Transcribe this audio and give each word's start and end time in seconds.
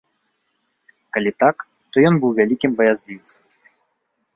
Калі 1.17 1.31
так, 1.45 1.55
то 1.91 1.95
ён 2.11 2.21
быў 2.25 2.31
вялікім 2.41 2.71
баязліўцам. 2.81 3.41